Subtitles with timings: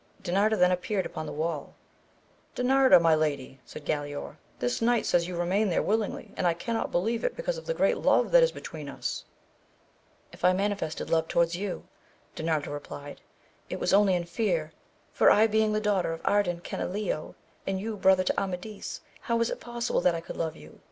[0.23, 1.75] Dinarda then appeared upon the wall.
[2.55, 6.91] Dinarda my lady, said Galaor, this knight says you remain there willingly, and I cannot
[6.91, 9.25] believe it because of the great love that is between us.
[10.33, 11.83] If I manifested love towards you,
[12.35, 13.21] Dinarda replied,
[13.69, 14.71] it was only in fear,
[15.13, 17.35] for I being the daughter of Ardan Canileo,
[17.67, 20.79] and you brother to AmaJia, how is it possible that I could love you